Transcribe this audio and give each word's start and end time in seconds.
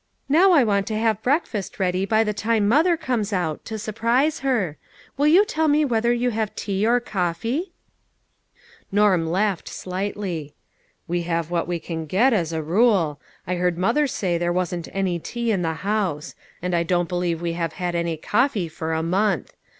"Now 0.27 0.51
I 0.53 0.63
want 0.63 0.87
to 0.87 0.97
have 0.97 1.21
breakfast 1.21 1.79
ready 1.79 2.07
by 2.07 2.23
the 2.23 2.33
time 2.33 2.67
mother 2.67 2.97
comes 2.97 3.31
out, 3.31 3.63
to 3.65 3.77
surprise 3.77 4.39
her. 4.39 4.79
Will 5.15 5.27
you 5.27 5.45
tell 5.45 5.67
me 5.67 5.85
whether 5.85 6.11
you 6.11 6.31
have 6.31 6.55
tea 6.55 6.87
or 6.87 6.99
coffee?" 6.99 7.73
Norm 8.91 9.27
laughed 9.27 9.69
slightly." 9.69 10.55
We 11.07 11.21
have 11.29 11.51
what 11.51 11.67
we 11.67 11.77
can 11.77 12.07
get, 12.07 12.33
as 12.33 12.51
a 12.51 12.63
rule. 12.63 13.19
I 13.45 13.57
heard 13.57 13.77
mother 13.77 14.07
say 14.07 14.39
there 14.39 14.51
wasn't 14.51 14.87
any 14.91 15.19
tea 15.19 15.51
in 15.51 15.61
the 15.61 15.73
house. 15.85 16.33
And 16.63 16.75
I 16.75 16.81
don't 16.81 17.07
believe 17.07 17.39
we 17.39 17.53
have 17.53 17.73
had 17.73 17.93
any 17.93 18.17
coffee 18.17 18.69
for 18.69 18.93
a 18.93 19.03
month. 19.03 19.53